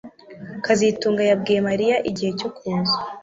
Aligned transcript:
kazitunga 0.65 1.21
yabwiye 1.29 1.59
Mariya 1.69 1.95
igihe 2.09 2.31
cyo 2.39 2.49
kuza 2.55 2.97